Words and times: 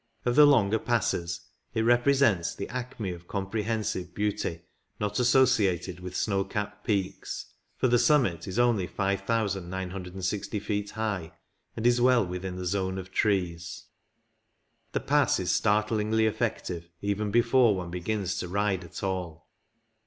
Of 0.25 0.35
the 0.35 0.47
longer 0.47 0.79
Passes 0.79 1.41
it 1.75 1.83
represents 1.83 2.55
the 2.55 2.67
acme 2.69 3.11
of 3.11 3.27
comprehensive 3.27 4.15
beauty 4.15 4.63
not 4.99 5.19
associated 5.19 5.99
with 5.99 6.15
snow 6.17 6.43
capped 6.43 6.83
peaks, 6.87 7.53
for 7.77 7.87
the 7.87 7.99
summit 7.99 8.47
is 8.47 8.57
only 8.57 8.87
5,960 8.87 10.59
feet 10.59 10.89
high, 10.89 11.33
and 11.77 11.85
is 11.85 12.01
well 12.01 12.25
within 12.25 12.55
the 12.55 12.65
zone 12.65 12.97
of 12.97 13.11
trees. 13.11 13.89
The 14.93 15.01
Pass 15.01 15.39
is 15.39 15.51
startlingly 15.51 16.25
effective 16.25 16.89
even 17.03 17.29
before 17.29 17.75
one 17.75 17.91
begins 17.91 18.39
to 18.39 18.47
ride 18.47 18.83
at 18.83 19.03
all. 19.03 19.51